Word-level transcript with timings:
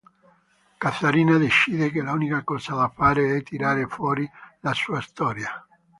Katharina 0.83 1.37
decide 1.37 1.91
che 1.91 2.01
l'unica 2.01 2.41
cosa 2.43 2.73
da 2.73 2.89
fare 2.89 3.37
è 3.37 3.43
tirare 3.43 3.85
fuori 3.85 4.27
la 4.61 4.73
sua 4.73 4.99
storia. 4.99 5.63